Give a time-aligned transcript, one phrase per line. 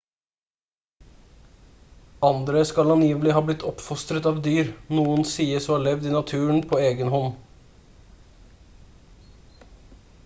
[2.29, 6.65] andre skal angivelig ha blitt oppfostret av dyr noen sies å ha levd i naturen
[6.73, 9.71] på egenhånd